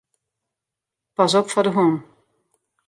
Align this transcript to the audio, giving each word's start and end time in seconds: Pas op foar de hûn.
Pas 1.15 1.33
op 1.39 1.47
foar 1.51 1.65
de 1.67 1.71
hûn. 1.75 1.93